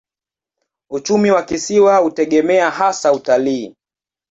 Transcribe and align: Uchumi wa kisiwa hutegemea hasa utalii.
Uchumi 0.89 1.31
wa 1.31 1.43
kisiwa 1.43 1.97
hutegemea 1.97 2.71
hasa 2.71 3.13
utalii. 3.13 3.75